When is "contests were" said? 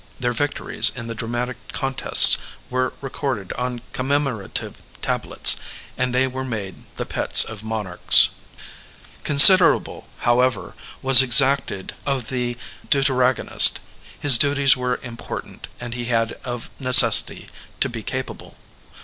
1.73-2.91